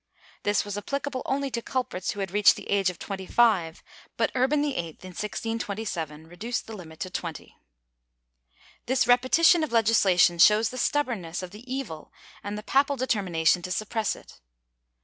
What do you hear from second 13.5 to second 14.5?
to suppress it.